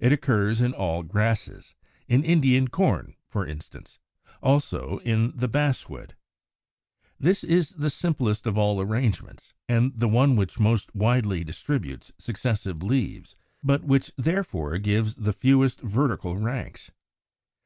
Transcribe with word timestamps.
It 0.00 0.12
occurs 0.12 0.62
in 0.62 0.72
all 0.72 1.02
Grasses, 1.02 1.74
in 2.08 2.24
Indian 2.24 2.68
Corn, 2.68 3.16
for 3.28 3.46
instance; 3.46 3.98
also, 4.42 4.96
in 5.00 5.30
the 5.36 5.46
Basswood 5.46 6.16
(Fig. 7.20 7.26
181). 7.26 7.28
This 7.28 7.44
is 7.44 7.68
the 7.76 7.90
simplest 7.90 8.46
of 8.46 8.56
all 8.56 8.80
arrangements, 8.80 9.52
and 9.68 9.92
the 9.94 10.08
one 10.08 10.36
which 10.36 10.58
most 10.58 10.94
widely 10.96 11.44
distributes 11.44 12.14
successive 12.16 12.82
leaves, 12.82 13.36
but 13.62 13.84
which 13.84 14.10
therefore 14.16 14.78
gives 14.78 15.16
the 15.16 15.34
fewest 15.34 15.82
vertical 15.82 16.34
ranks. 16.38 16.90